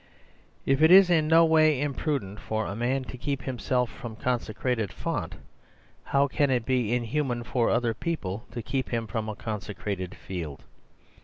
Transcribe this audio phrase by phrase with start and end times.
[0.65, 4.13] If it is in no way im prudent for a man to keep himself from
[4.13, 5.35] a con secrated font,
[6.05, 10.63] how can it be inhuman for other people to keep him from a consecrated field?